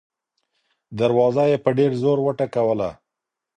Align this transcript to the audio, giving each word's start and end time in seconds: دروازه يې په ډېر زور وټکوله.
دروازه 0.99 1.43
يې 1.51 1.57
په 1.63 1.69
ډېر 1.77 1.91
زور 2.01 2.17
وټکوله. 2.23 2.89